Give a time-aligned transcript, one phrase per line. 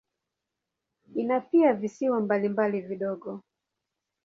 [1.15, 3.41] Ina pia visiwa mbalimbali vidogo.